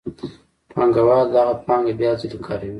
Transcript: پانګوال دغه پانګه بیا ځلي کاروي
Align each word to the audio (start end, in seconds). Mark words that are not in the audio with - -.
پانګوال 0.71 1.25
دغه 1.35 1.53
پانګه 1.65 1.93
بیا 1.99 2.11
ځلي 2.19 2.37
کاروي 2.45 2.69